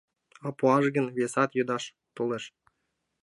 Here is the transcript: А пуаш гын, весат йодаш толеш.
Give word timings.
А 0.45 0.47
пуаш 0.57 0.85
гын, 0.95 1.05
весат 1.17 1.51
йодаш 1.57 1.83
толеш. 2.15 2.43